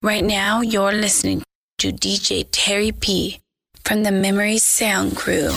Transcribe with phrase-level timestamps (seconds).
[0.00, 1.42] Right now, you're listening
[1.78, 3.40] to DJ Terry P
[3.84, 5.50] from the Memory Sound Crew.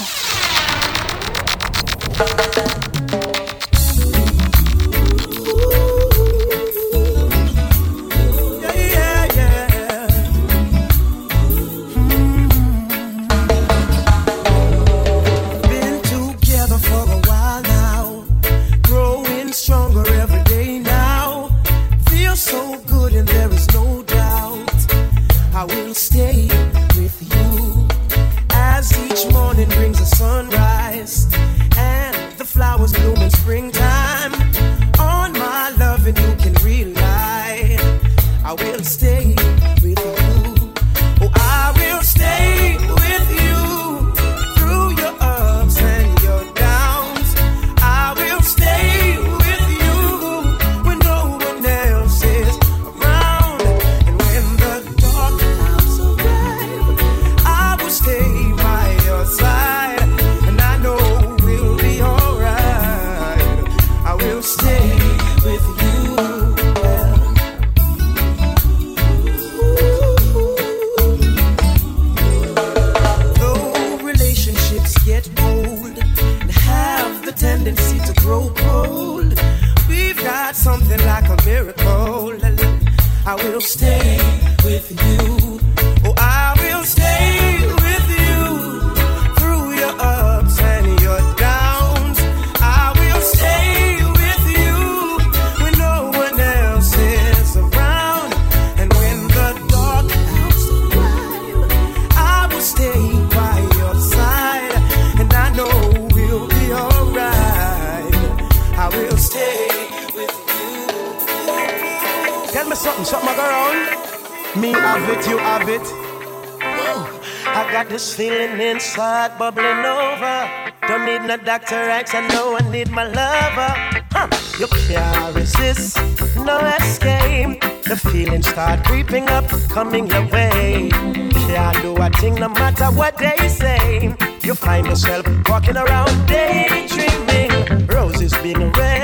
[121.43, 121.89] Dr.
[121.89, 123.73] X, I know I need my lover.
[124.11, 124.27] Huh.
[124.59, 125.97] You can't resist,
[126.37, 127.61] no escape.
[127.83, 130.89] The feelings start creeping up, coming your way.
[130.91, 134.15] Can't do a thing no matter what they say.
[134.43, 137.87] You find yourself walking around daydreaming.
[137.87, 139.00] Roses being red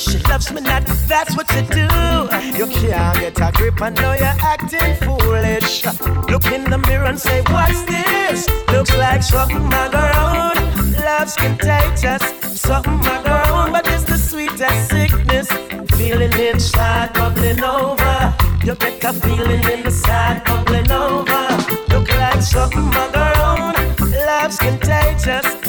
[0.00, 0.84] she loves me not.
[1.06, 1.86] That's what you do.
[2.58, 5.84] You can't get a grip, I know you're acting foolish.
[6.30, 8.48] Look in the mirror and say, What's this?
[8.68, 10.92] Looks like something go on.
[11.04, 12.22] Love's contagious,
[12.60, 15.48] something my go on, but it's the sweetest sickness.
[15.96, 18.34] Feeling inside bubbling over.
[18.64, 21.48] You get a feeling in the side bubbling over.
[21.88, 24.10] Look like something my go on.
[24.10, 25.59] Love's contagious.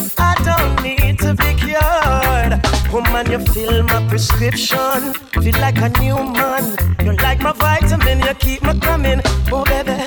[2.92, 5.14] Woman, you fill my prescription.
[5.42, 6.76] Feel like a new man.
[7.04, 9.22] You're like my vitamin, you keep me coming.
[9.50, 10.04] Oh, baby,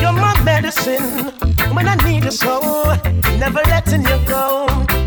[0.00, 1.32] you're my medicine.
[1.74, 2.94] When I need you so,
[3.38, 4.66] never letting you go.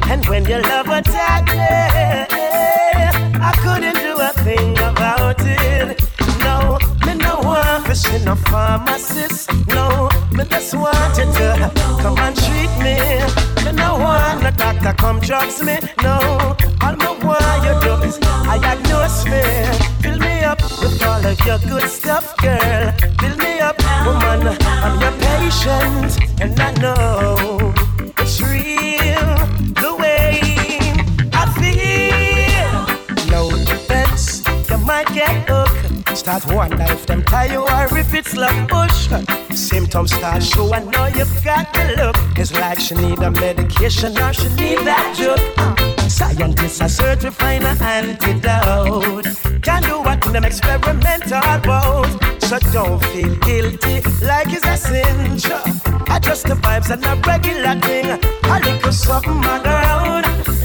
[0.10, 2.79] And when your love attacked me,
[8.00, 9.50] see no pharmacist.
[9.68, 11.72] No, me just want you to
[12.02, 12.96] come and treat me.
[13.66, 15.78] Me no want no doctor come drugs me.
[16.04, 16.16] No,
[16.82, 18.18] all me want you do is
[18.54, 19.44] I diagnose me.
[20.02, 22.92] Fill me up with all of your good stuff, girl.
[23.20, 24.58] Fill me up, woman.
[24.84, 26.12] I'm your patient,
[26.42, 27.74] and I know
[28.22, 29.30] it's real
[29.84, 30.40] the way
[31.42, 32.72] I feel.
[33.32, 35.69] No defense, you might get hooked.
[36.16, 39.10] Start wonder if them tie you or if it's love push.
[39.56, 42.16] Symptoms start show, I know you've got to look.
[42.38, 45.40] It's like she need a medication or she need that drug.
[46.10, 49.26] Scientists are search to an antidote.
[49.62, 52.08] Can do what them experimental about.
[52.42, 55.36] So don't feel guilty like it's a sin.
[56.10, 58.20] Adjust the vibes and a regular thing.
[58.46, 60.22] A little something my girl.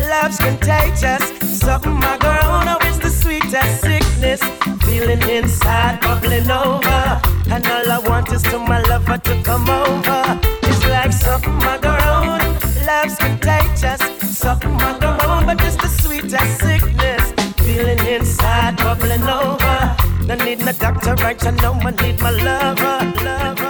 [0.09, 1.23] Love's contagious.
[1.59, 2.65] Something my girl.
[2.65, 4.74] Now it's the sweetest sickness.
[4.87, 7.21] Feeling inside bubbling over.
[7.51, 10.41] And all I want is to my lover to come over.
[10.63, 12.39] It's like something my girl.
[12.87, 14.01] Love's contagious.
[14.39, 15.43] Something I my girl.
[15.47, 17.33] But it's the sweetest sickness.
[17.65, 19.97] Feeling inside bubbling over.
[20.27, 23.64] No need no doctor right I know I need my lover, lover.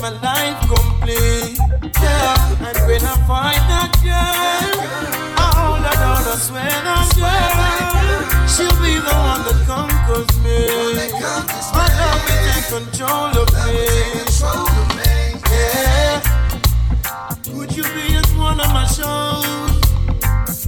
[0.00, 1.58] My life complete.
[2.00, 4.70] Yeah, and when I find that girl,
[5.36, 7.38] I hold her down, I swear girl,
[8.46, 10.60] she'll be the one that conquers me.
[11.74, 13.78] My love will take control of me.
[15.50, 16.22] Yeah,
[17.56, 20.58] would you be at one of my shows?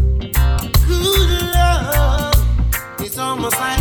[0.87, 2.38] Good love,
[3.00, 3.80] it's almost like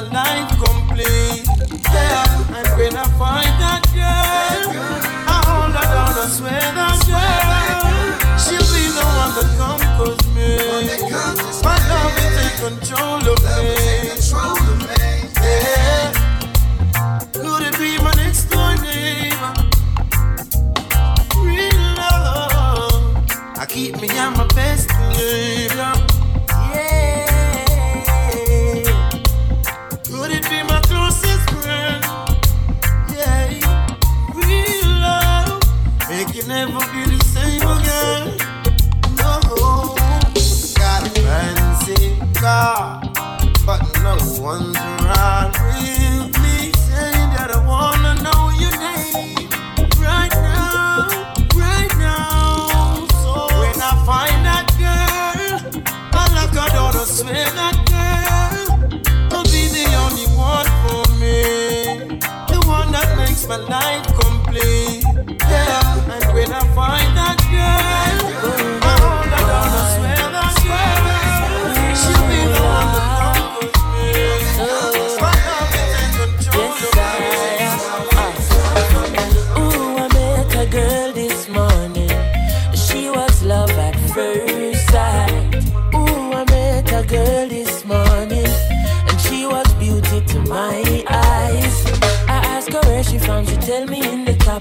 [0.00, 1.46] my life complete.
[1.92, 4.72] Yeah, and when I find that girl,
[5.28, 10.50] I hold her down, I swear that girl, she'll be the one that conquers me.
[11.62, 13.68] My love will take control of me.
[15.42, 16.06] Yeah,
[17.32, 19.52] could it be my next door neighbor?
[21.44, 23.04] Real love,
[23.58, 24.32] I keep me on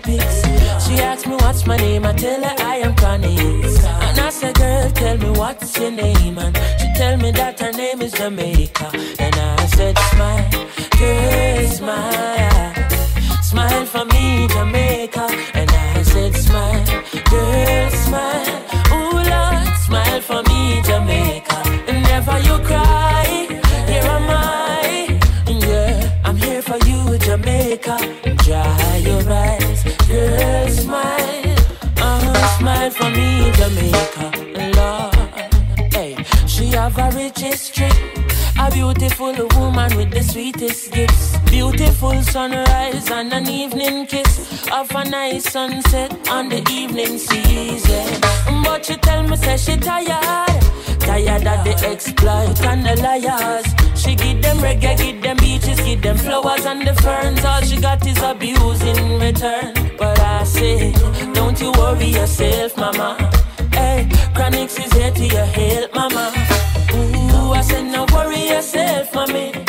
[0.09, 0.41] topics.
[0.85, 3.38] She asked me what's my name, I tell her I am Connie.
[3.38, 6.38] And I said, girl, tell me what's your name.
[6.38, 8.91] And she tell me that her name is Jamaica.
[9.19, 10.50] And I said, smile,
[10.97, 12.73] girl, smile.
[13.41, 15.49] Smile for me, Jamaica.
[33.54, 34.31] Jamaica.
[34.75, 36.16] Lord, hey,
[36.48, 37.90] she have a rich history.
[38.60, 41.38] A beautiful woman with the sweetest gifts.
[41.50, 44.68] Beautiful sunrise and an evening kiss.
[44.72, 48.22] Of a nice sunset on the evening season.
[48.63, 50.62] But she tell me, say she tired.
[51.00, 53.65] Tired of the exploit and the liars.
[54.00, 57.44] She give them reggae, give them beaches, give them flowers and the ferns.
[57.46, 59.74] All she got is abuse in return.
[59.98, 60.91] But I say,
[61.34, 63.38] don't you worry yourself, mama.
[63.79, 66.33] Hey, Chronixx is here to your help, mama.
[66.93, 69.68] Ooh, I said, no worry yourself, mommy.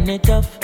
[0.00, 0.58] and it tough.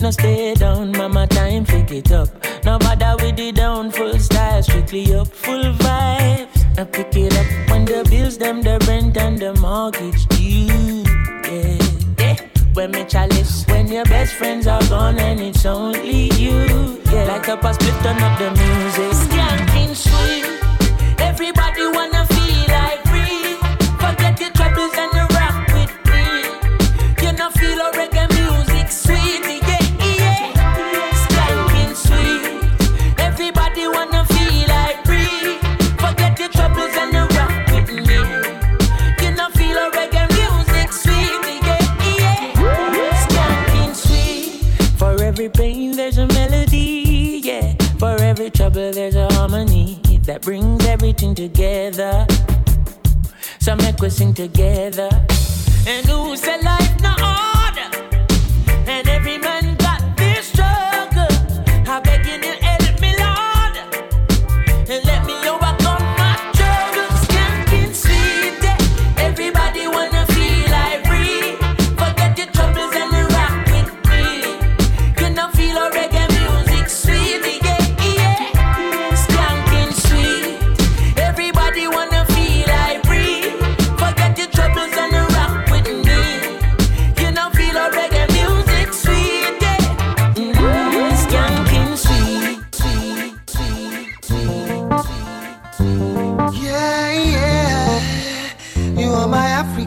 [0.00, 2.28] No stay down, mama, time pick it up.
[2.64, 6.78] No bother with the down, full style, strictly up, full vibes.
[6.78, 11.04] I pick it up when the bills, them, the rent and the mortgage due.
[11.48, 11.78] Yeah,
[12.18, 12.36] yeah.
[12.74, 17.00] When me chalice, when your best friends are gone and it's only you.
[17.12, 19.12] Yeah, like a past turn up the music.
[19.22, 22.11] Skanking sweet, everybody wanna
[51.32, 52.26] everything together.
[53.60, 55.08] So make we sing together.
[55.86, 56.91] And who said life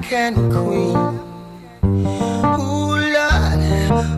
[0.06, 0.96] African queen.
[2.60, 3.60] Ooh, Lord,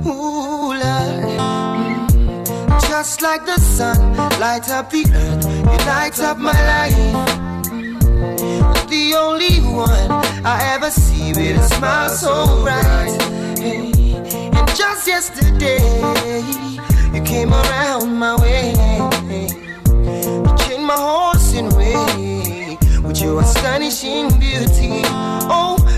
[0.06, 1.39] ooh, Lord.
[2.82, 6.97] Just like the sun, light up the earth, you light up my life.
[8.89, 10.12] The only one
[10.45, 13.21] I ever see with a smile so bright.
[13.58, 13.93] Hey.
[14.58, 15.80] And just yesterday,
[17.13, 18.73] you came around my way.
[20.04, 25.02] You changed my horse in way with your astonishing beauty.
[25.50, 25.76] Oh,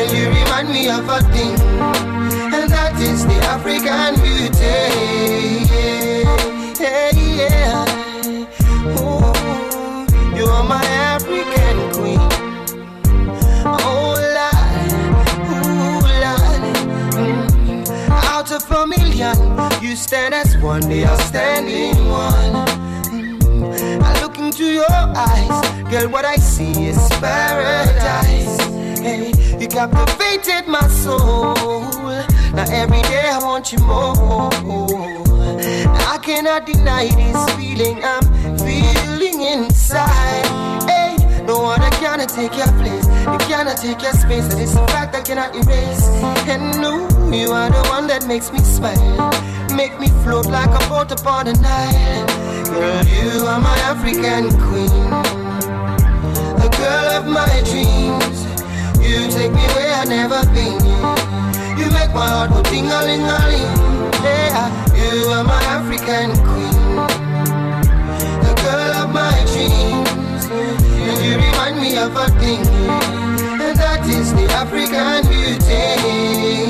[0.00, 1.60] And you remind me of a thing,
[2.56, 4.76] and that is the African beauty.
[6.80, 7.84] Yeah, yeah.
[8.96, 12.20] Ooh, you are my African queen.
[13.66, 14.92] Oh Lord,
[15.52, 16.62] ooh Lord.
[17.14, 18.10] Mm.
[18.24, 19.36] Out of a million,
[19.82, 22.54] you stand as one, the outstanding one.
[23.12, 24.02] Mm.
[24.02, 26.08] I look into your eyes, girl.
[26.08, 28.58] What I see is paradise.
[29.00, 31.54] Hey, you captivated my soul.
[32.54, 34.50] Now every day I want you more.
[36.08, 40.46] I cannot deny this feeling I'm feeling inside.
[40.88, 43.06] Hey, no one cannot take your place.
[43.06, 44.50] You cannot take your space.
[44.50, 46.08] And it's a fact I cannot erase.
[46.48, 49.30] And no, you are the one that makes me smile.
[49.76, 52.26] Make me float like a boat upon the Nile.
[52.64, 55.10] Girl, you are my African queen.
[56.56, 58.49] The girl of my dreams.
[59.02, 60.80] You take me where I've never been.
[61.78, 63.40] You make my heart go ting a ling a.
[64.22, 66.96] Yeah, you are my African queen,
[68.44, 70.44] the girl of my dreams.
[70.50, 72.60] And you remind me of a thing,
[73.60, 76.69] and that is the African beauty.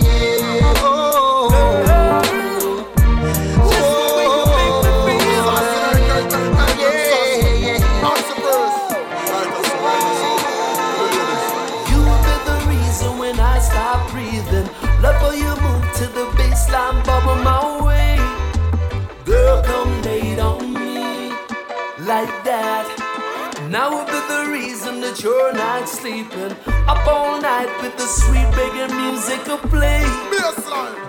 [26.30, 26.56] Sleeping.
[26.86, 30.04] Up all night with the sweet reggae music to play.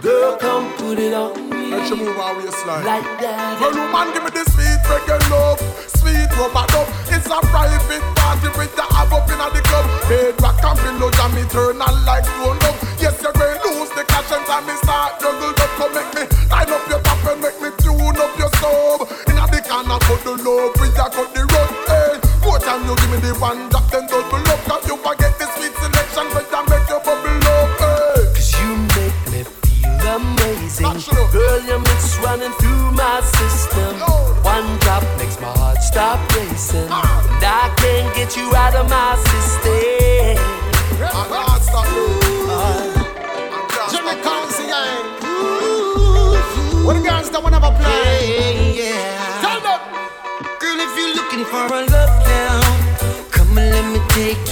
[0.02, 1.70] Girl, come put it on me.
[1.70, 2.86] Let you move our waistline.
[2.86, 3.62] Like that.
[3.62, 5.62] Well, woman, give me the sweet reggae love.
[5.94, 6.88] Sweet rubber dub.
[7.14, 9.86] It's a private party with the have up in the club.
[10.10, 12.78] Head back and below jam eternal like phone love.
[12.98, 15.72] Yes, you're going lose the cash and time me start juggle up.
[15.78, 19.06] Come make me line up your top and make me tune up your stove.
[19.30, 21.72] In a the corner, put the love, we cut the road.
[21.86, 23.71] Hey, more time you give me the one
[46.86, 48.74] What the girls don't wanna play?
[48.76, 49.42] Yeah.
[49.42, 49.80] Tell them.
[50.60, 52.60] Girl, if you're looking for a love now,
[53.32, 54.51] come and let me take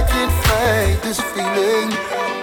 [0.00, 1.92] I can't fight this feeling.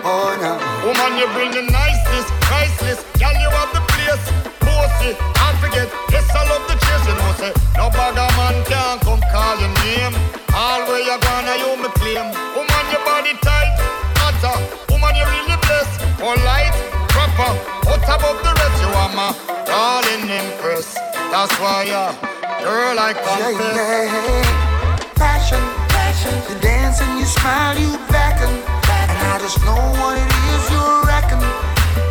[0.06, 0.54] Oh, no.
[0.86, 3.02] Woman, you bring the niceness, priceless.
[3.18, 4.22] Girl, you have the place.
[4.62, 5.90] Bossy, I forget.
[6.14, 7.06] Yes, I love the chase.
[7.10, 10.14] You know, say, no bagger man can come call your name.
[10.54, 12.30] All where you gonna, you me claim.
[12.54, 13.74] Woman, your body tight,
[14.22, 14.54] hotter.
[14.94, 15.98] Woman, you really blessed.
[16.22, 16.78] Polite,
[17.10, 17.58] proper,
[17.90, 18.78] out above the rest.
[18.86, 19.34] You are my
[19.66, 20.94] darling empress.
[21.34, 22.14] That's why, uh,
[22.62, 24.14] girl, I Yeah, confess.
[24.14, 25.14] yeah.
[25.18, 26.36] Passion, passion.
[26.54, 26.56] You
[27.02, 27.98] and you smile, you.
[28.40, 31.42] And I just know what it is you reckon.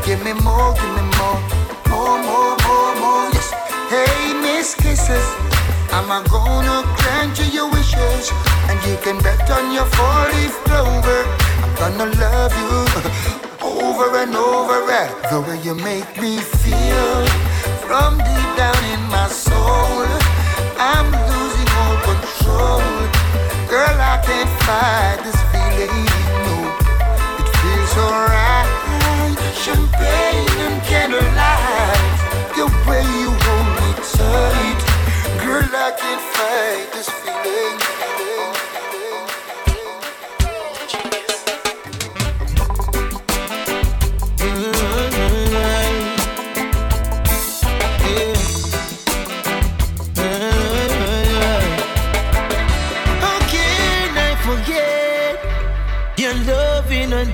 [0.04, 1.38] Give me more, give me more.
[1.88, 3.30] More, more, more, more.
[3.88, 5.26] Hey, Miss Kisses.
[5.92, 8.32] I'm gonna grant you your wishes.
[8.68, 11.22] And you can bet on your four leaf clover.
[11.62, 12.74] I'm gonna love you
[13.66, 14.76] over and over.
[15.30, 17.26] The way you make me feel
[17.86, 20.06] from deep down in my soul.
[20.78, 23.15] I'm losing all control.
[23.68, 26.06] Girl, I can't fight this feeling.
[26.46, 26.54] No,
[27.42, 28.68] it feels alright.
[29.58, 32.02] Champagne and candlelight.
[32.54, 34.80] The way you hold me tight.
[35.42, 37.85] Girl, I can't fight this feeling.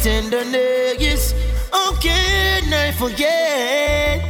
[0.03, 1.33] Tenderness?
[1.73, 4.21] How can I forget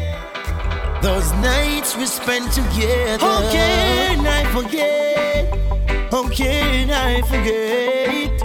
[1.02, 3.24] those nights we spent together?
[3.24, 5.48] How can I forget?
[6.10, 8.40] How can I forget?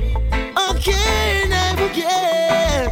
[0.55, 2.91] How can I forget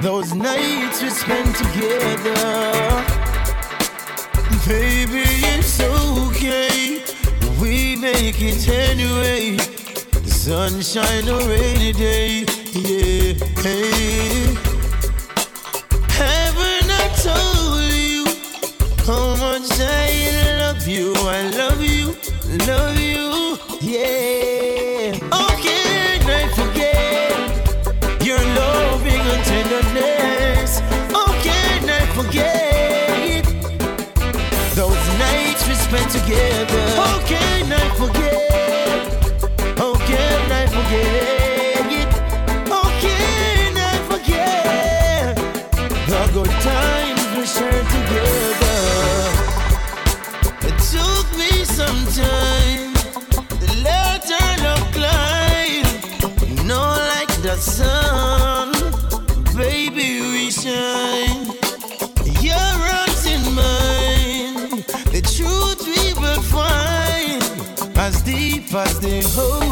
[0.00, 3.04] those nights we spent together?
[4.66, 7.02] Baby, it's okay.
[7.60, 9.56] We make it anyway.
[9.56, 12.46] The sunshine or rainy day.
[12.78, 13.34] Yeah.
[13.60, 14.54] Hey.
[16.90, 18.24] I told you
[19.04, 21.12] how much I love you?
[21.16, 22.14] I love you,
[22.68, 23.58] love you.
[23.80, 24.77] Yeah.
[69.20, 69.67] Deep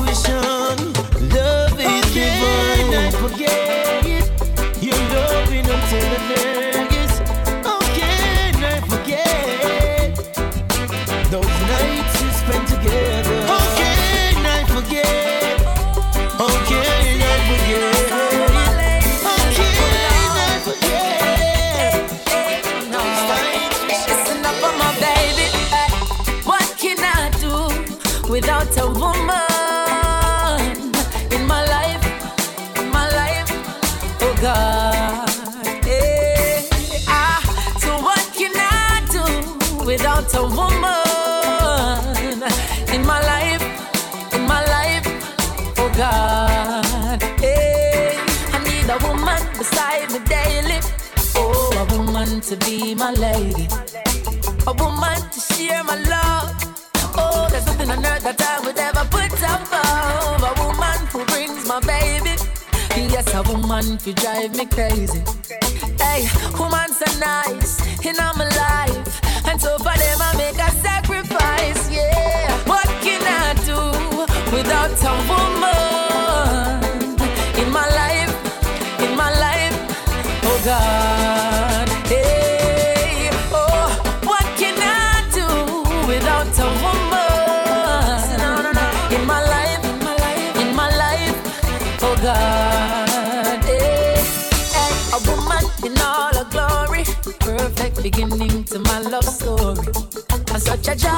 [53.06, 53.68] my lady.
[54.66, 56.50] A woman to share my love.
[57.16, 60.42] Oh, there's nothing on earth that I would ever put above.
[60.42, 62.34] A woman who brings my baby.
[63.12, 65.22] Yes, a woman who drive me crazy.
[66.02, 66.26] Hey,
[66.58, 69.46] woman so nice in my life.
[69.46, 72.58] And so for them I make a sacrifice, yeah.
[72.66, 73.80] What can I do
[74.50, 76.15] without a woman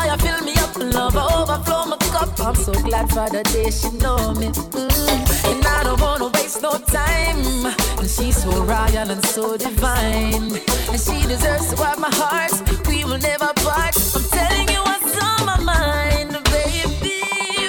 [0.07, 2.39] I fill me up, love overflow my cup.
[2.41, 4.49] I'm so glad for the day she know me.
[4.49, 5.51] Mm.
[5.51, 7.67] And I don't wanna waste no time.
[7.99, 10.53] And she's so royal and so divine.
[10.91, 12.55] And she deserves to have my heart.
[12.89, 13.97] We will never part.
[14.17, 17.23] I'm telling you what's on my mind, baby.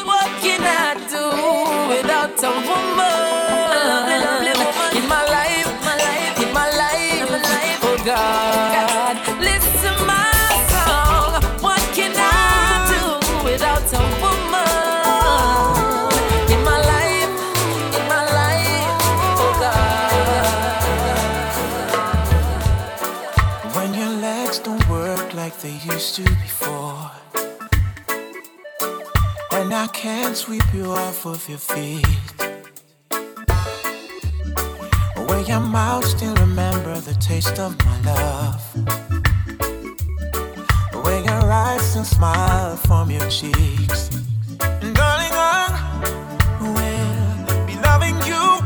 [0.05, 1.25] What can I do
[1.93, 3.08] without a woman
[30.01, 32.07] can't sweep you off of your feet.
[35.27, 38.63] When your mouth still remember the taste of my love.
[41.03, 44.07] When your eyes still smile from your cheeks.
[44.97, 45.67] Darling, I
[46.61, 48.58] will be loving you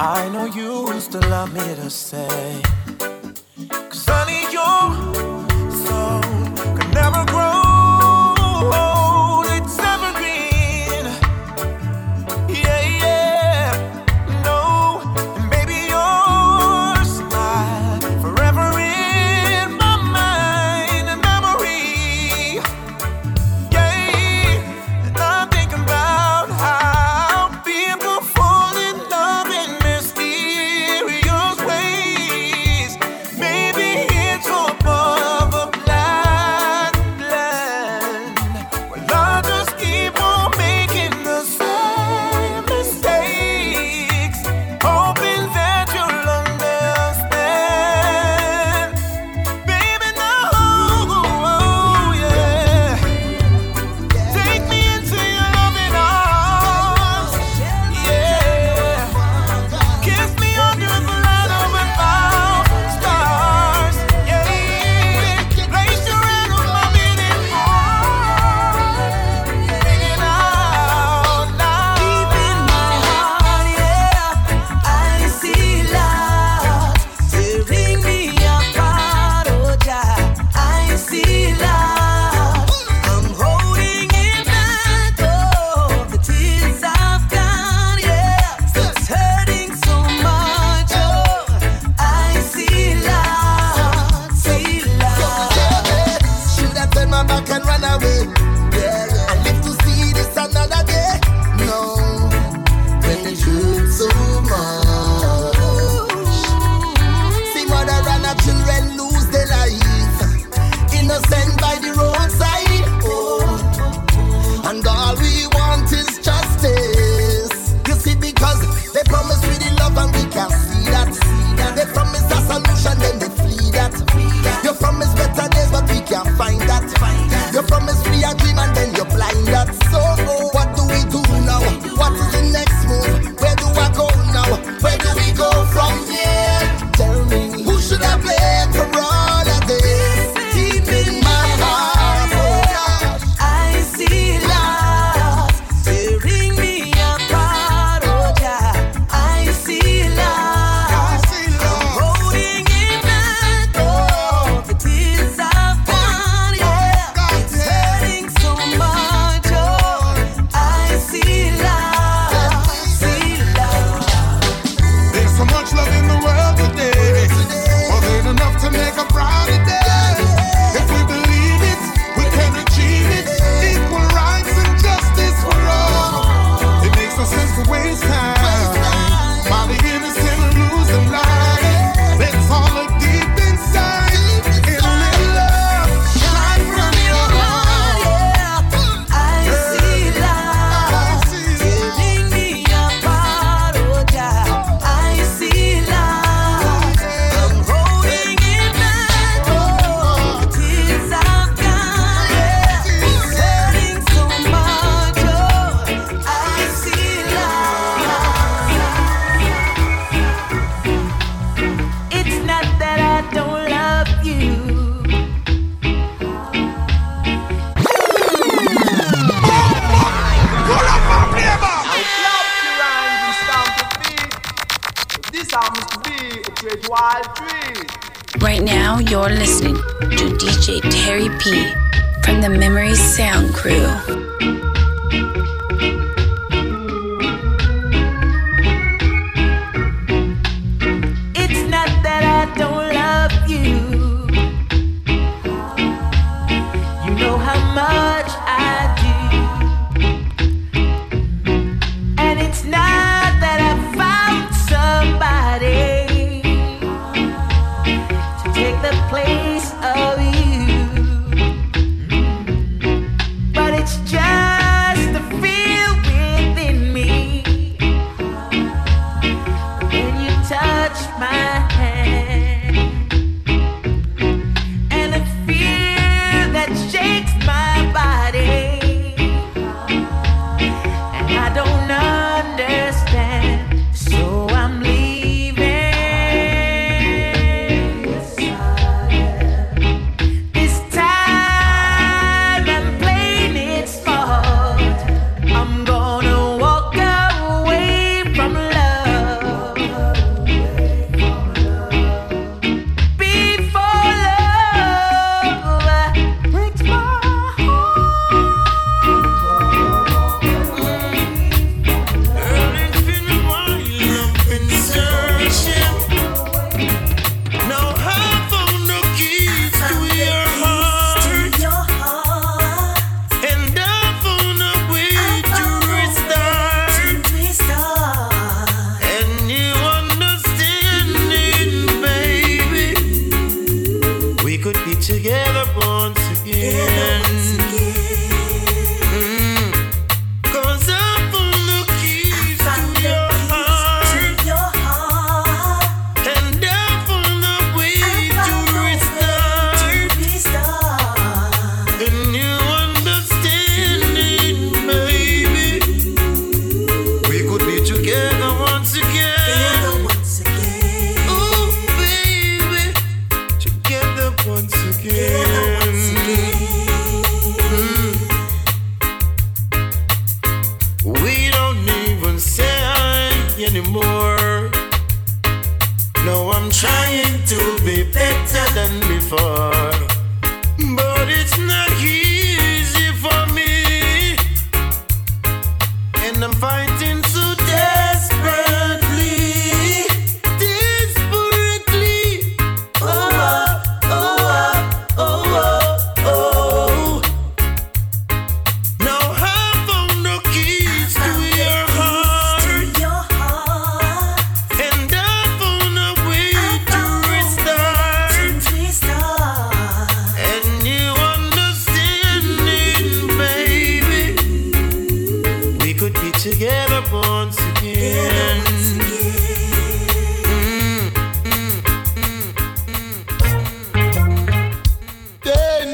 [0.00, 2.62] I know you used to love me to say.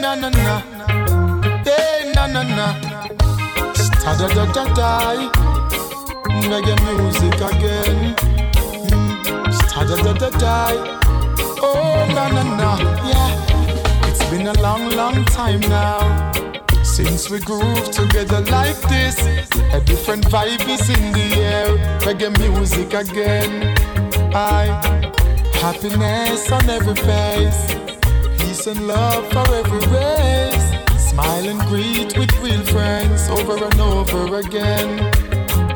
[0.05, 0.57] na eh, na na.
[1.65, 2.67] Hey, na na na.
[4.05, 4.91] da da da da da.
[6.51, 8.15] Reggae music again.
[8.91, 9.89] Hmm.
[9.89, 10.57] Da da da da.
[11.63, 12.71] Oh, na na na.
[13.09, 14.09] Yeah.
[14.09, 16.33] It's been a long, long time now.
[16.83, 19.17] Since we groove together like this,
[19.73, 21.69] a different vibe is in the air.
[22.05, 23.75] Reggae music again.
[24.35, 24.67] I
[25.63, 27.84] happiness on every face
[28.55, 31.11] peace and love for every race.
[31.11, 34.99] Smile and greet with real friends over and over again.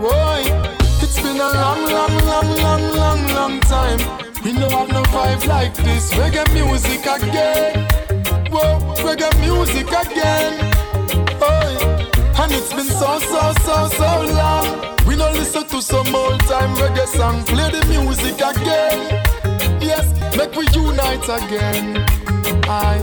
[0.00, 0.42] Boy,
[1.02, 3.98] it's been a long, long, long, long, long, long time.
[4.44, 6.12] We no have no vibe like this.
[6.14, 7.86] Reggae music again.
[8.50, 10.54] Whoa, reggae music again.
[11.42, 11.72] Boy,
[12.40, 14.96] and it's been so, so, so, so long.
[15.06, 17.44] We no listen to some old time reggae song.
[17.44, 19.24] Play the music again.
[19.80, 21.98] Yes, Make we unite again.
[22.70, 23.02] I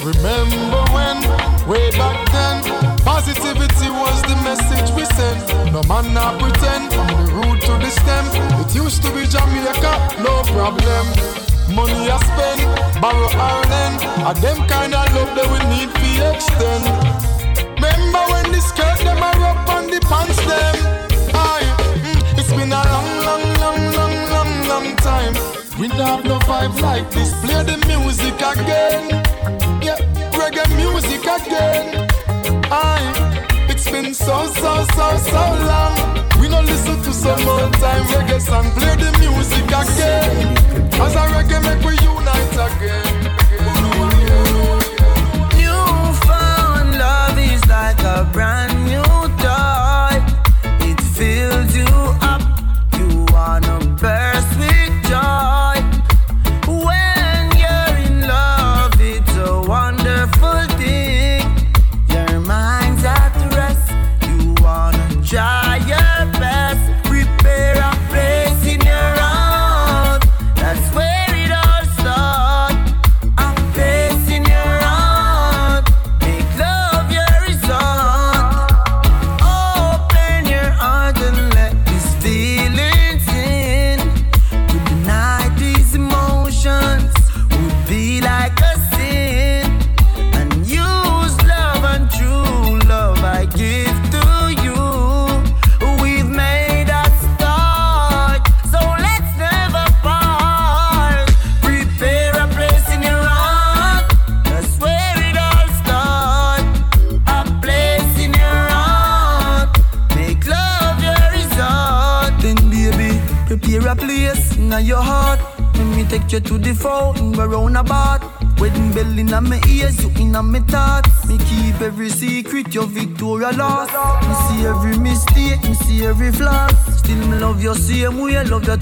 [0.00, 1.20] remember when,
[1.68, 2.64] way back then,
[3.04, 5.44] positivity was the message we sent.
[5.74, 8.24] No man now pretend from the root to the stem.
[8.64, 9.92] It used to be Jamaica,
[10.24, 11.04] no problem.
[11.76, 12.60] Money I spend,
[13.02, 16.84] borrow Ireland, and them kind of love that we need to extend.
[17.76, 20.81] Remember when the skirt them are up on the pants them.
[25.82, 27.34] We don't no vibe like this.
[27.40, 29.10] Play the music again.
[29.82, 29.98] Yeah,
[30.30, 32.08] reggae music again.
[32.70, 33.02] I
[33.68, 35.96] it's been so, so, so, so long.
[36.40, 38.70] We don't listen to some old time reggae song.
[38.78, 40.56] Play the music again.
[41.02, 43.18] As a reggae make we unite again.
[45.58, 49.21] Newfound love is like a brand new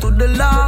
[0.01, 0.60] to the law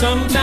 [0.00, 0.39] sometimes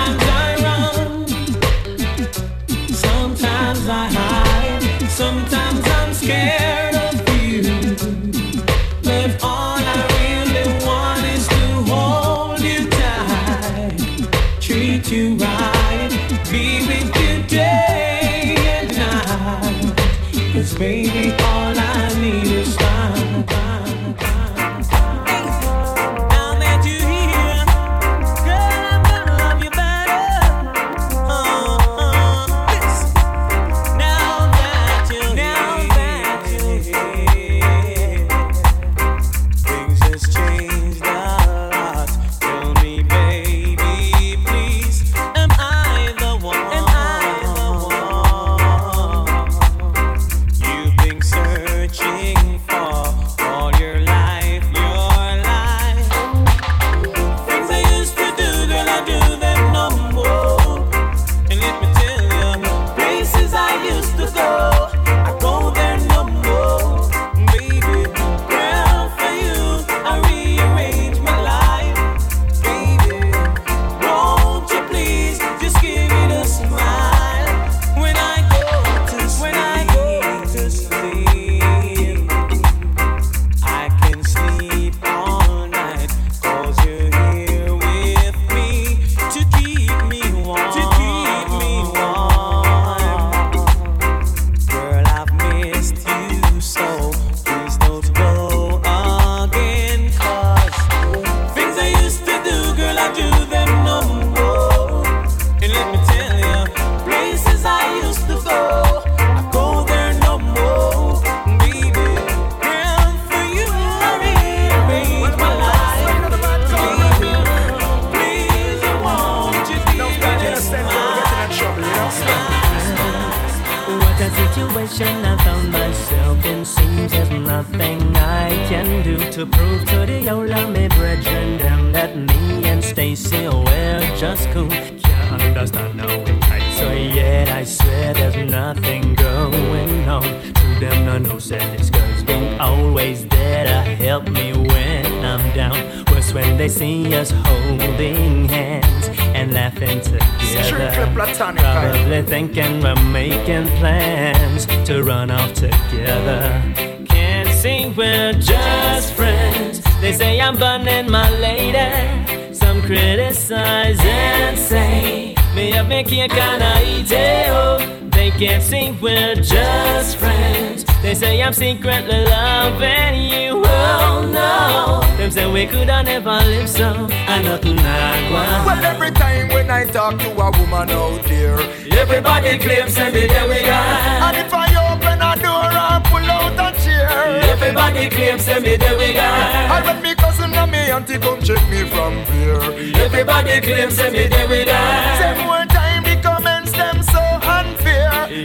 [144.18, 146.05] help me when I'm down.
[146.11, 151.11] Worse when they see us holding hands and laughing together.
[151.15, 156.63] Probably thinking we're making plans to run off together.
[157.09, 159.84] Can't sing, we're just friends.
[160.01, 162.53] They say I'm burning my lady.
[162.55, 167.49] Some criticize and say me up me can't kinda idea.
[167.51, 167.78] Oh,
[168.15, 170.87] they can't sing, we're just friends.
[171.08, 173.64] They say I'm secretly loving you.
[173.66, 175.16] Oh no.
[175.16, 177.08] Them say we could have never live so.
[177.10, 178.66] And nothing I want.
[178.68, 181.62] Well, every time when I talk to a woman out there,
[181.97, 184.28] everybody claims every day we are.
[184.28, 187.08] And if I open a door, I pull out a chair.
[187.55, 189.78] Everybody claims every day we are.
[189.78, 192.60] And when me cousin and me auntie come check me from here,
[192.99, 195.76] everybody claims every day we are.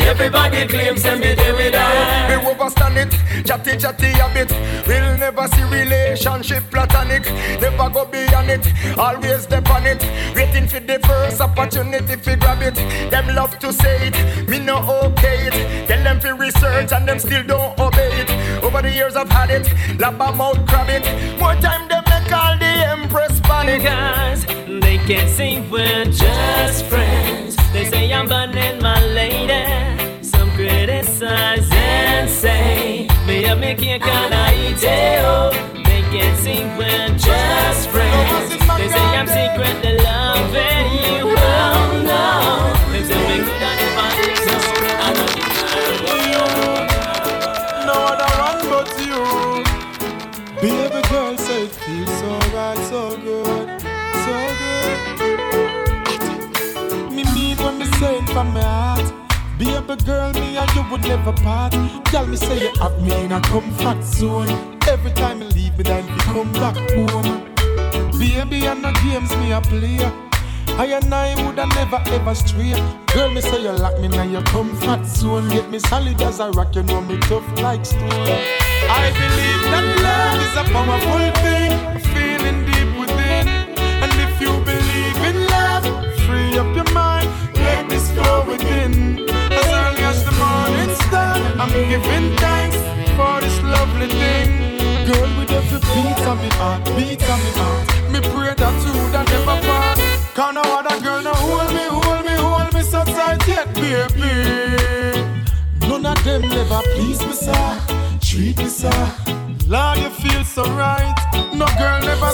[0.01, 2.29] Everybody claims say me there with her.
[2.29, 4.51] Me overstand it, chatty chatty a bit.
[4.87, 7.25] We'll never see relationship platonic.
[7.61, 8.67] Never go beyond it,
[8.99, 10.03] always dep on it.
[10.35, 12.77] Waiting for the first opportunity to grab it.
[13.11, 15.89] Them love to say it, me no okay it.
[15.89, 18.63] Tell them to research and them still don't obey it.
[18.63, 19.67] Over the years I've had it,
[20.01, 21.05] lap my mouth crab it.
[21.39, 22.02] More time them
[22.33, 23.83] make all the empress panic.
[23.83, 24.45] Because
[24.85, 27.57] they can't see we're just friends.
[27.73, 30.23] They say I'm burning my lady.
[30.23, 34.03] Some criticize and say, Me a it.
[35.25, 38.51] Oh, they can't see we're just friends.
[38.79, 40.12] They say I'm secretly
[58.33, 59.13] from my heart.
[59.59, 61.73] Baby girl, me and you would never part.
[62.07, 64.49] Tell me say you have me in a comfort zone.
[64.89, 67.45] Every time you leave me, then you come back home.
[68.19, 69.99] Baby, and the games me a play.
[70.79, 72.75] I and I woulda never ever stray.
[73.15, 75.49] Girl, me say you lock me in your comfort zone.
[75.51, 78.11] Get me solid as a rock, you know me tough like stone.
[78.99, 81.73] I believe that love is a powerful thing,
[82.15, 82.72] feeling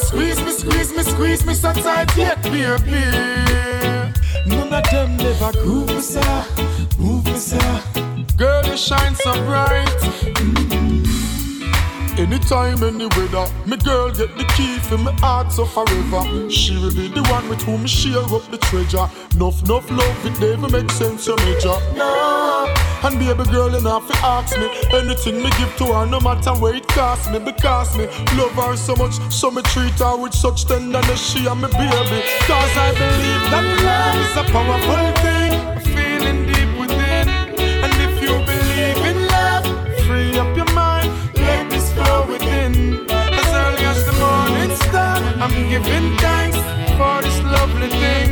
[0.09, 3.05] squeeze me, squeeze me, squeeze me so tight yet, baby.
[4.47, 6.45] None of them never groove me, sir.
[6.99, 7.83] Move me, sir.
[8.37, 10.03] Girl, you shine so bright.
[12.19, 16.51] Anytime, any weather, me girl get the key for me heart so forever.
[16.51, 19.07] She will be the one with whom me share up the treasure.
[19.37, 21.77] Nuff, nuff love, it never makes sense, you major.
[21.95, 22.75] No.
[23.05, 26.53] And baby girl, you know, fi ask me anything me give to her, no matter
[26.55, 30.35] what it cost me, because me love her so much, so me treat her with
[30.35, 31.21] such tenderness.
[31.21, 35.38] She and me baby, cause I believe that love is a powerful thing,
[45.83, 46.57] giving thanks
[46.99, 48.31] for this lovely thing.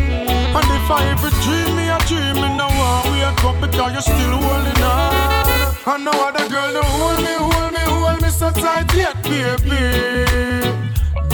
[0.56, 4.02] And if I ever dream me a dream, me no want wake up because you're
[4.02, 5.94] still holding on.
[5.94, 9.82] And no other girl no hold me, hold me, hold me so tight yet, baby.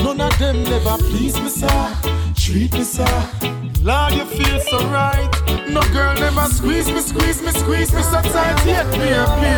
[0.03, 1.97] None of them never please me, sir.
[2.37, 3.29] Treat me, sir.
[3.83, 5.31] Lord, you feel so right.
[5.69, 9.53] No girl never squeeze me, squeeze me, squeeze me so tight yet, baby.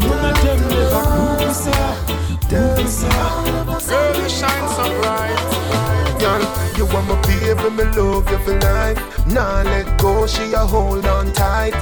[0.00, 1.96] None of them never cool me, sir.
[2.50, 3.63] Cool me, sir.
[3.94, 5.38] Girl, you shine so bright.
[6.18, 6.42] Girl,
[6.76, 9.26] you want my baby, me love you for life.
[9.28, 11.74] Nah, let go, she a hold on tight.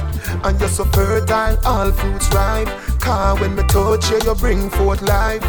[0.43, 2.69] And you're so fertile, all fruits ripe.
[2.99, 5.43] Car when me touch you, you bring forth life.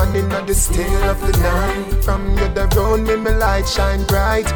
[0.00, 4.04] And in the still of the night, from you the around me, me light shine
[4.04, 4.52] bright.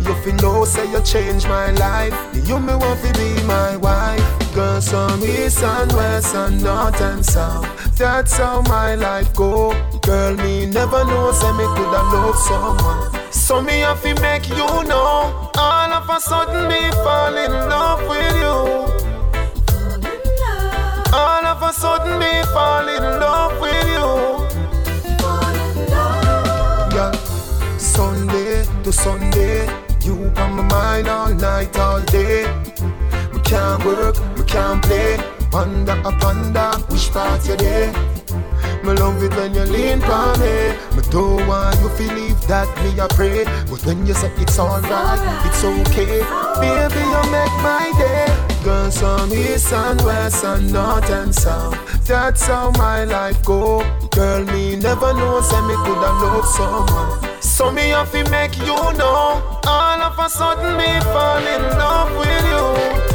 [0.00, 2.14] You feel know, say you change my life.
[2.48, 4.54] You me want to be my wife.
[4.54, 7.68] Girl, some east and west and north and south.
[7.98, 9.74] That's how my life go.
[10.06, 13.32] Girl, me never know, say me coulda love someone.
[13.32, 15.50] So me have to make you know.
[15.58, 18.54] All of a sudden me fall in love with you.
[21.12, 24.46] All of a sudden me fall in love with you.
[26.94, 27.12] Girl,
[27.76, 29.66] Sunday to Sunday,
[30.04, 32.46] you on my mind all night, all day.
[33.32, 35.18] We can't work, we can't play.
[35.52, 38.15] Wonder up under, which part you there?
[38.86, 40.70] Me love it when you lean on me.
[40.94, 43.42] Me don't want you to leave that me a pray.
[43.68, 46.22] But when you say it's alright, it's okay.
[46.62, 48.30] Baby, you make my day.
[48.62, 52.06] Girls from east and west and north and south.
[52.06, 53.82] That's how my life go.
[54.10, 57.42] Girl, me never know, say me coulda love someone.
[57.42, 59.42] So me have to make you know.
[59.66, 63.05] All of a sudden me fall in love with you.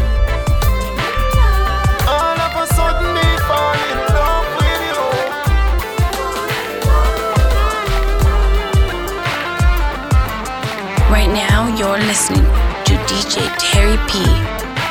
[11.81, 12.43] You're listening
[12.85, 14.21] to DJ Terry P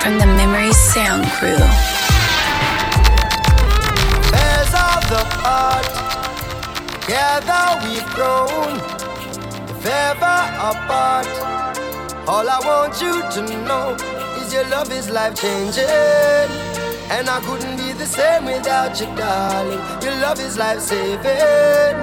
[0.03, 1.63] from the Memory Sound Crew.
[4.35, 5.23] There's all the
[7.07, 8.75] Together we've grown,
[9.71, 10.39] if ever
[10.71, 11.31] apart.
[12.27, 13.95] All I want you to know
[14.41, 15.85] is your love is life changing.
[17.15, 19.79] And I couldn't be the same without you, darling.
[20.03, 21.95] Your love is life saving.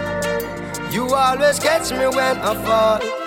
[0.93, 3.26] You always catch me when I fall.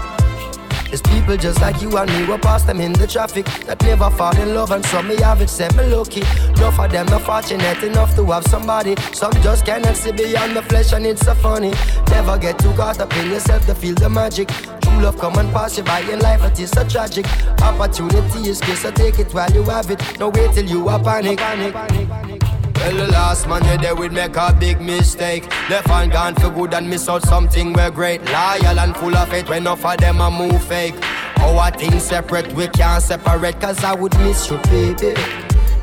[0.91, 4.09] There's people just like you and me, we pass them in the traffic that never
[4.09, 6.19] fall in love, and some me have it, said me lucky.
[6.19, 8.97] Enough of them not fortunate enough to have somebody.
[9.13, 11.71] Some just cannot see beyond the flesh, and it's so funny.
[12.09, 14.49] Never get too caught up in yourself to feel the magic.
[14.49, 17.25] True love come and pass you by in life, it is so tragic.
[17.61, 20.19] Opportunity is scarce, so take it while you have it.
[20.19, 21.39] No wait till you are panic.
[21.39, 22.50] panic, panic, panic.
[22.81, 25.43] Well, the last man you there would make a big mistake.
[25.69, 28.25] Left and gone for good and miss out something we're great.
[28.25, 30.95] Loyal and full of faith when enough of them a move fake.
[31.37, 35.13] Our things separate, we can't separate, cause I would miss you, baby.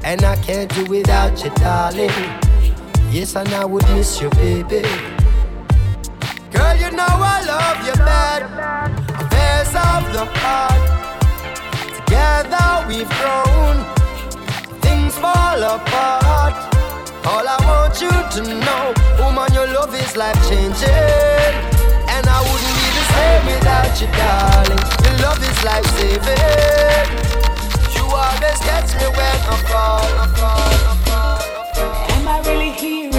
[0.03, 2.11] And I can't do without you, darling.
[3.13, 4.83] Yes, and I would miss you, baby.
[6.51, 8.43] Girl, you know I love you bad.
[9.23, 10.83] Affairs of the heart.
[11.95, 13.77] Together we've grown.
[14.81, 16.28] Things fall apart.
[17.27, 21.55] All I want you to know, woman, your love is life changing.
[22.09, 24.83] And I wouldn't be the same without you, darling.
[25.05, 27.09] Your love is life saving.
[27.95, 31.95] You always catch me when I fall, I fall, I fall, I fall.
[32.17, 33.18] Am I really hearing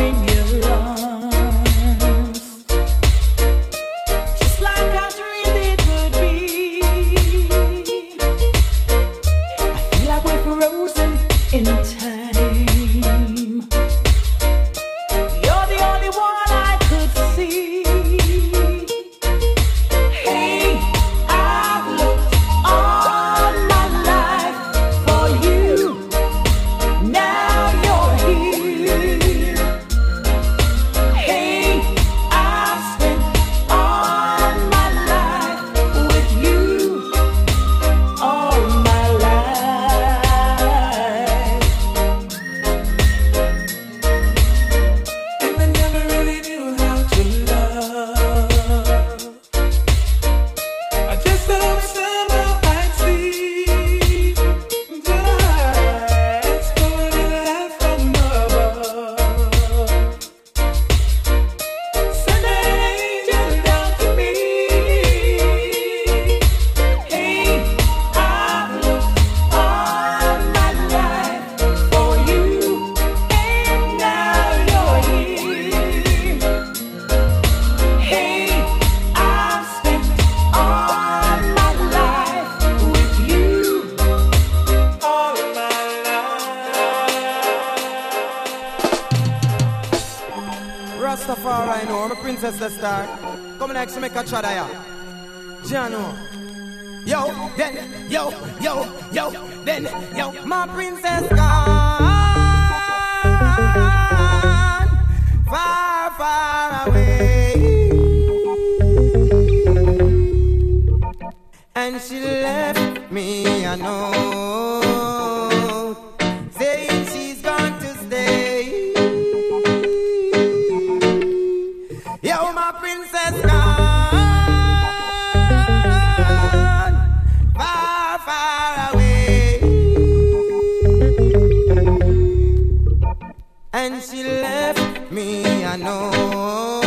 [133.79, 136.81] and she left me a note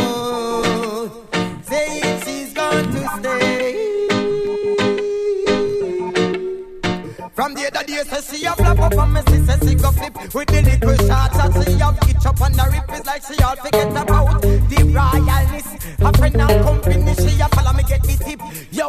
[1.62, 4.08] saying she's going to stay.
[7.34, 9.90] From the other day, say she a flap up and me see say she go
[9.90, 11.36] flip With the little shots.
[11.38, 14.78] That she have itch up on the rip It's like she all forget about the
[14.96, 15.68] royalness.
[15.98, 18.40] A friend and company, she a follow me get the tip.
[18.70, 18.86] Yo,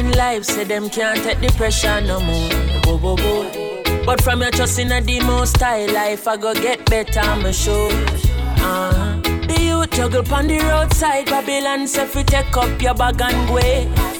[0.00, 2.50] in life say them can't take the pressure no more.
[2.84, 4.04] Whoa, whoa, whoa.
[4.04, 7.92] But from your trust in a demo style life, I go get better, I'm sure.
[7.92, 9.20] Uh-huh.
[9.48, 13.60] The youth juggle pon the roadside, Babylon say fi take up your bag and go.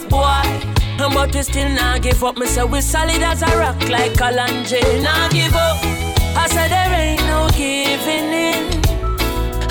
[0.09, 0.45] Boy,
[0.99, 2.37] but we still not give up.
[2.37, 5.03] Me say we solid as a rock like Kalanje.
[5.03, 5.79] Nah give up.
[6.37, 8.63] I said there ain't no giving in.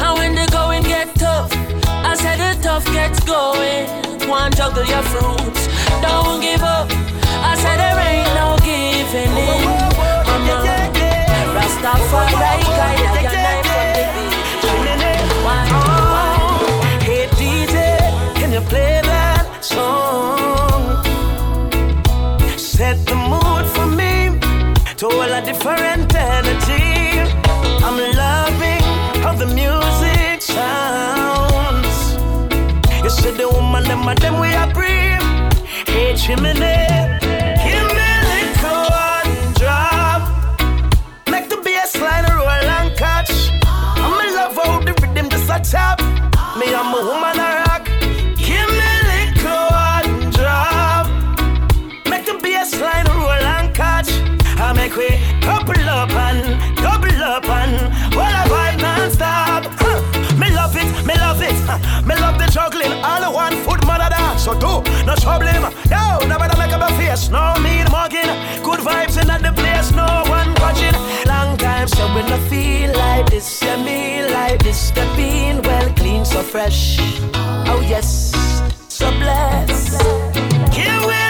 [0.01, 1.51] And when the going get tough,
[1.85, 4.08] I said the tough gets going.
[4.29, 5.67] One juggle your fruits,
[6.01, 6.87] don't give up.
[7.41, 9.89] I said there ain't no giving in.
[11.55, 12.59] Rastafari?
[17.01, 17.97] Hey DJ,
[18.35, 21.03] can you play that song?
[22.55, 24.39] Set the mood for me
[24.97, 26.08] to all a different
[33.89, 35.19] them and them we are breathe.
[35.89, 36.53] Hey chimney,
[37.65, 38.09] give me
[38.61, 40.21] a drop.
[41.27, 41.57] Make the
[42.37, 43.31] roll and catch.
[44.03, 44.13] I'm
[44.85, 45.99] the rhythm just a tap.
[46.59, 47.48] Me, I'm a woman
[65.09, 65.63] no problem.
[65.89, 67.29] No, nobody make up a face.
[67.29, 68.31] No mean mugging.
[68.63, 69.91] Good vibes in the place.
[69.91, 70.07] No
[70.37, 70.97] one watching.
[71.25, 74.91] Long time so when I feel like this, yeah, me like this.
[74.91, 76.97] The bean well clean, so fresh.
[77.71, 78.33] Oh yes,
[78.87, 80.01] so blessed.
[80.75, 81.28] Give me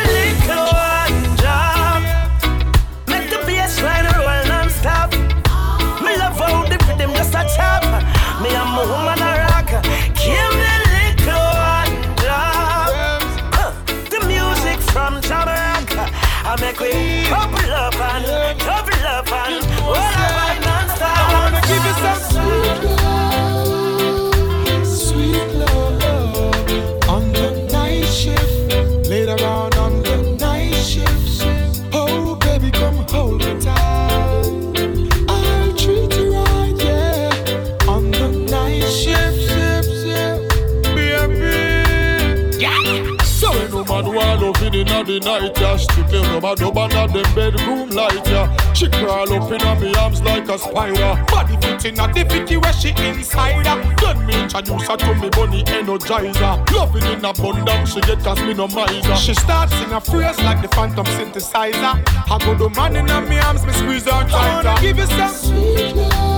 [45.10, 45.76] the night, yeah.
[45.78, 48.74] Strictly no man no man at them bedroom light, yeah.
[48.74, 51.26] She crawl up inna me arms like a spider.
[51.28, 53.96] Body fit inna the fitty where she inside her.
[53.98, 56.54] Then me introduce her to me bunny energizer.
[56.72, 59.16] Loving in abundance, she get cause me no miser.
[59.16, 61.98] She starts sing a phrase like the phantom synthesizer.
[62.06, 64.36] I go the man inna me arms, me squeeze her tighter.
[64.36, 66.29] I wanna give you some sweet love,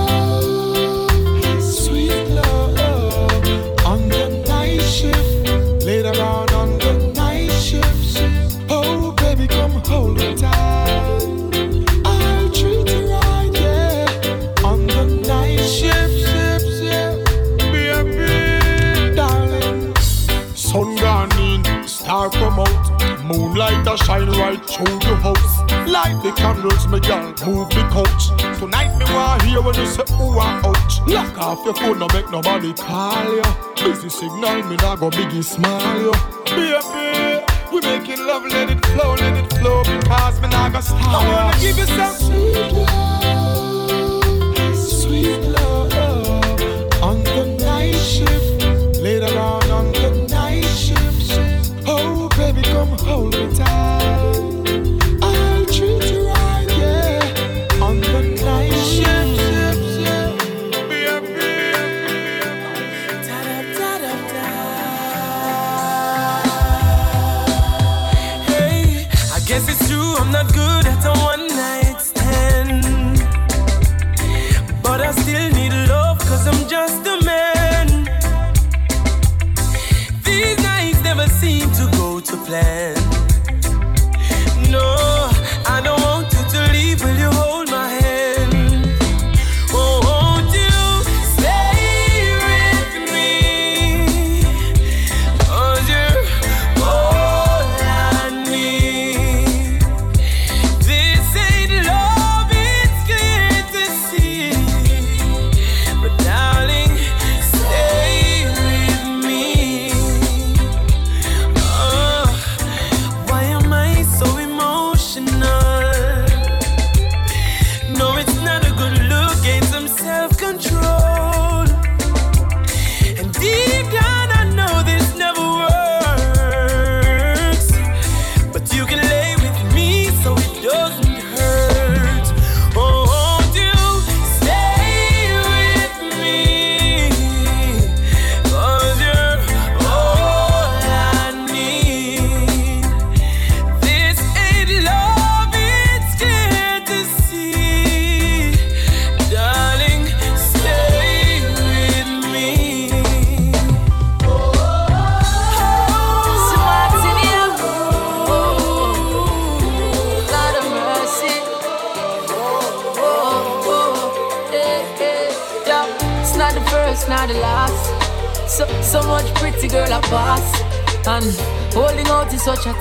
[23.92, 25.58] move your house.
[25.86, 28.28] Light the candles, my girl, move the couch.
[28.58, 31.00] Tonight me want hear when you say ooh and ouch.
[31.06, 33.42] Lock off your phone, no make nobody call you.
[33.76, 36.12] Busy signal, me nah go biggie smile you.
[36.46, 40.98] Baby, we making love, let it flow, let it flow because me nah go stop.
[41.02, 43.21] I wanna give you some sweet love,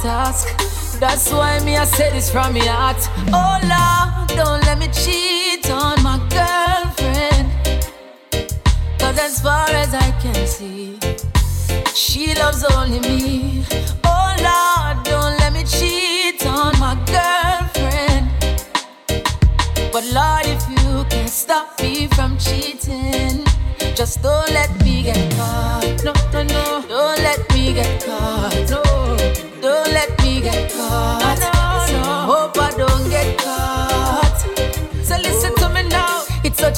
[0.01, 0.47] task.
[0.99, 2.97] That's why me I say this from my heart.
[3.31, 7.49] Oh Lord, don't let me cheat on my girlfriend.
[8.99, 10.97] Cause as far as I can see,
[11.93, 13.40] she loves only me.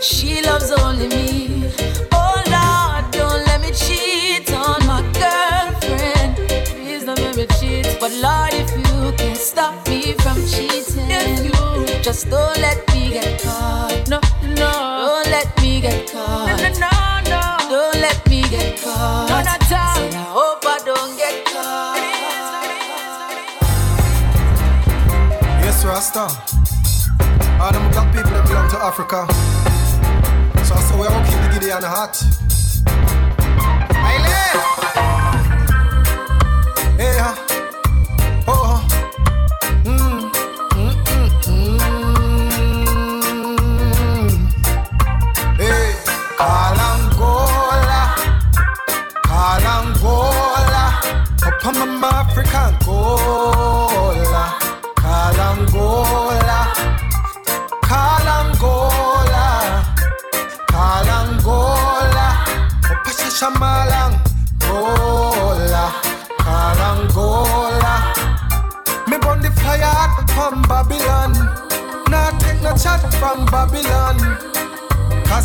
[0.00, 1.70] she loves only me.
[2.12, 6.36] Oh Lord, don't let me cheat on my girlfriend.
[6.36, 7.98] Please don't let me cheat.
[8.00, 11.52] But Lord, if you can stop me from cheating,
[12.02, 14.08] just don't let me get caught.
[14.08, 14.70] No, no,
[15.06, 16.46] don't let me get caught.
[16.48, 16.90] No, no, no,
[17.30, 17.68] no.
[17.70, 19.28] don't let me get caught.
[19.28, 19.94] No, not all.
[19.96, 21.96] Said I hope I don't get caught.
[25.64, 26.28] Yes, Rasta.
[27.60, 29.26] All them black people that belong to Africa.
[31.66, 32.16] Giddy and hot.
[36.96, 37.45] Hey,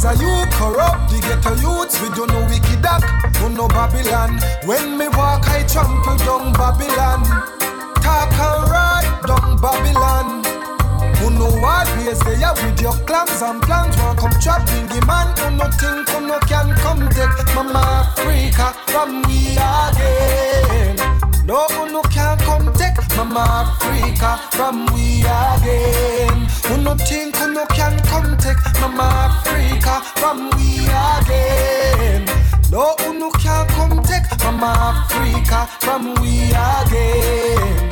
[0.01, 3.05] Cause a you corrupt, the ghetto youths, we do no wicked act,
[3.37, 4.39] do no Babylon.
[4.65, 7.21] When me walk, I trample down Babylon.
[8.01, 10.41] Talk and ride down Babylon.
[11.17, 15.05] Who know what ways they are with your clams and plans want come trap the
[15.05, 20.97] man who no think who no can come take Mama Africa from we again.
[21.45, 22.30] No who no can
[23.15, 23.43] Mama
[23.79, 26.47] Africa from we again.
[26.67, 32.25] Who no think who no can come take Mama Africa from we again.
[32.71, 34.71] No who no can come take Mama
[35.09, 37.89] Africa from we again.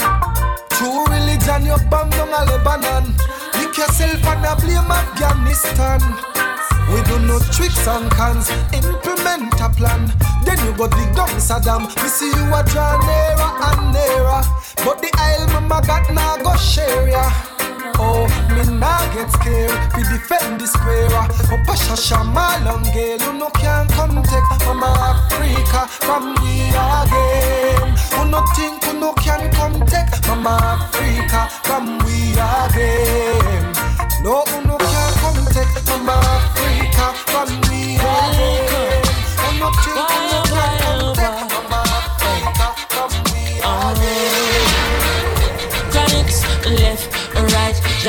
[0.70, 3.14] True religion you bang down a Lebanon.
[3.56, 6.02] Lick yourself and a blame Afghanistan.
[6.92, 10.12] We do no tricks and cons, implement a plan.
[10.44, 11.86] Then you go dig down Saddam.
[12.02, 14.42] We see you a draw nearer and nearer.
[14.84, 17.30] But the aisle mama got now go share ya.
[18.02, 18.26] Oh,
[18.56, 19.76] me nah get scared.
[19.96, 21.10] We defend the square.
[21.52, 27.94] Oh, Pasha Shama long you no can come take Mama Africa from me again.
[28.16, 33.74] Who no think who no can come take Mama Africa from we again.
[34.24, 36.39] No, who no can come take Africa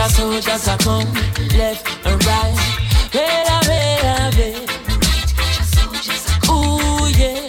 [0.00, 1.12] just so just a come,
[1.58, 2.56] left and right.
[3.12, 4.70] Wait a wait a wait.
[6.48, 7.46] Ooh yeah,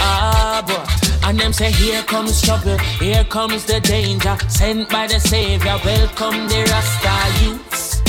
[0.00, 1.28] ah boy.
[1.28, 4.36] And them say here comes trouble, here comes the danger.
[4.48, 7.57] Sent by the Savior, welcome the Rasta youths.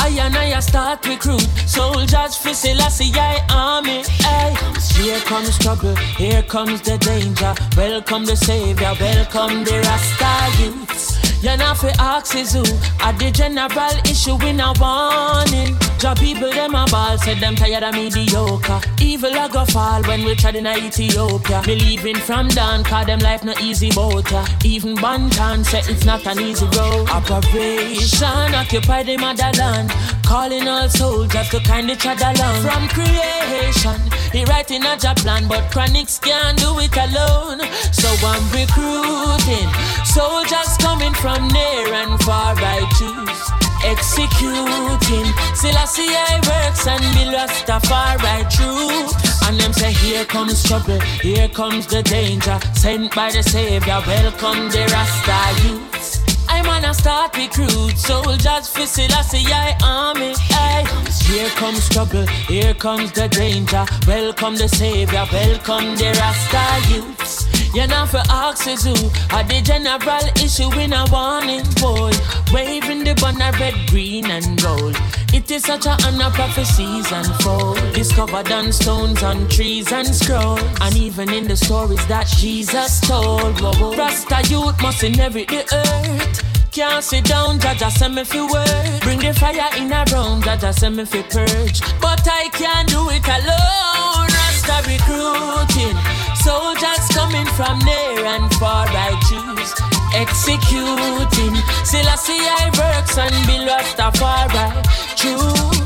[0.01, 4.03] I and I start recruit soldiers for Selassie I army.
[4.23, 4.55] Ay.
[4.95, 7.53] Here comes trouble, here comes the danger.
[7.75, 11.08] Welcome the Savior, welcome the Rasta youths.
[11.41, 12.63] You're not for axes who
[12.99, 15.77] At the general issue in a warning.
[15.97, 18.81] Job people them a ball Said them tired of mediocre.
[19.01, 23.19] Evil a go fall when we tried in a Ethiopia Believing from down Cause them
[23.19, 27.09] life no easy boat ya Even Banton say it's not an easy road.
[27.09, 29.91] Operation occupy the motherland
[30.29, 32.61] Calling all soldiers to kind each other along.
[32.61, 33.99] From creation
[34.31, 37.61] He writing a job plan But Chronixx can't do it alone.
[37.91, 39.69] So I'm recruiting
[40.05, 43.41] Soldiers coming from near and far I choose
[43.83, 45.33] Executing.
[45.55, 49.09] Selassie I works and be Rastafari true.
[49.47, 52.59] And them say here comes trouble Here comes the danger.
[52.75, 56.18] Sent by the Savior Welcome the Rasta youths
[56.59, 60.33] I'm on a start recruit soldiers for Selassie I army.
[60.51, 60.83] Ay.
[61.23, 63.85] Here comes trouble, here comes the danger.
[64.05, 67.58] Welcome the savior, welcome the Rasta youths.
[67.73, 68.93] You're not for who
[69.35, 72.11] are the general issue in a warning boy.
[72.51, 74.97] Waving the banner red, green, and gold.
[75.31, 77.77] It is such a honor prophecies unfold.
[77.93, 80.59] Discovered on stones, on trees, and scroll.
[80.81, 83.61] And even in the stories that Jesus told.
[83.61, 86.49] Rasta youth must inherit the earth.
[86.71, 89.01] Can't sit down, Jaja send me fi work.
[89.01, 91.81] Bring the fire in a room, Jaja send me fi purge.
[91.99, 94.29] But I can't do it alone.
[94.29, 95.97] Rasta recruiting,
[96.43, 98.87] soldiers coming from near and far.
[98.87, 99.71] I choose
[100.13, 101.55] executing.
[101.85, 104.67] Selassie I works and be Rastafari.
[105.15, 105.79] Choose.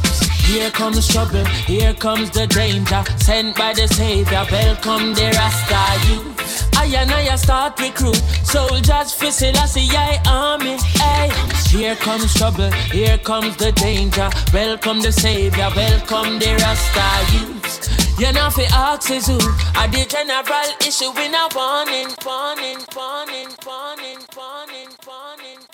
[0.47, 3.03] Here comes trouble, here comes the danger.
[3.17, 6.52] Sent by the Savior, welcome the Rasta youth.
[6.77, 10.77] I and I start recruit soldiers for Selassie I army.
[10.99, 11.29] Hey,
[11.77, 14.29] Here comes trouble, here comes the danger.
[14.53, 18.19] Welcome the Savior, welcome the Rasta youth.
[18.19, 24.19] You're not for axes who are the general issue in a warning, warning, warning, warning,
[25.05, 25.72] warning.